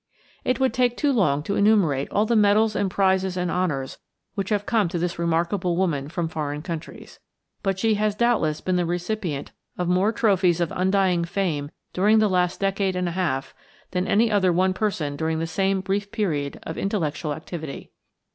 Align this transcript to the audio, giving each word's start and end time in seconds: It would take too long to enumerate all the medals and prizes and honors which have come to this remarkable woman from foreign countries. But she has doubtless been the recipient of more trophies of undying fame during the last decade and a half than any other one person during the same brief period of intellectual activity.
It 0.43 0.59
would 0.59 0.73
take 0.73 0.97
too 0.97 1.11
long 1.13 1.43
to 1.43 1.55
enumerate 1.55 2.07
all 2.09 2.25
the 2.25 2.35
medals 2.35 2.75
and 2.75 2.89
prizes 2.89 3.37
and 3.37 3.51
honors 3.51 3.99
which 4.33 4.49
have 4.49 4.65
come 4.65 4.87
to 4.89 4.97
this 4.97 5.19
remarkable 5.19 5.77
woman 5.77 6.09
from 6.09 6.27
foreign 6.27 6.63
countries. 6.63 7.19
But 7.61 7.77
she 7.77 7.93
has 7.93 8.15
doubtless 8.15 8.61
been 8.61 8.77
the 8.77 8.85
recipient 8.87 9.51
of 9.77 9.87
more 9.87 10.11
trophies 10.11 10.59
of 10.59 10.73
undying 10.75 11.23
fame 11.23 11.69
during 11.93 12.17
the 12.17 12.29
last 12.29 12.59
decade 12.59 12.95
and 12.95 13.07
a 13.09 13.11
half 13.11 13.53
than 13.91 14.07
any 14.07 14.31
other 14.31 14.51
one 14.51 14.73
person 14.73 15.15
during 15.15 15.37
the 15.37 15.45
same 15.45 15.81
brief 15.81 16.11
period 16.11 16.57
of 16.63 16.79
intellectual 16.79 17.31
activity. 17.31 17.91